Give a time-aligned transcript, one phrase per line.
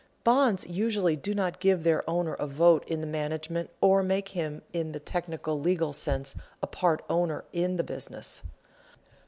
[0.23, 4.63] Bonds usually do not give their owner a vote in the management or make him
[4.73, 8.41] in the technical legal sense a part owner in the business.